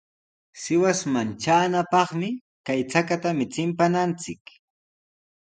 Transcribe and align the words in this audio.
Sihuasman 0.61 1.29
traanapaqmi 1.41 2.29
kay 2.65 2.79
chakatami 2.91 3.45
chimpananchik. 3.53 4.43